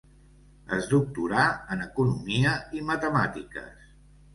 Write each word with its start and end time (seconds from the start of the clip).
Es 0.77 0.87
doctorà 0.93 1.45
en 1.77 1.85
Economia 1.91 2.59
i 2.81 2.87
Matemàtiques. 2.93 3.91